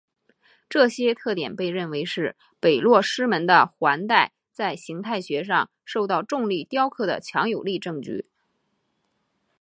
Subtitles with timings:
[0.67, 8.25] 这些特点被认为是北落师门的环带在形态学上受到重力雕刻的强有力证据。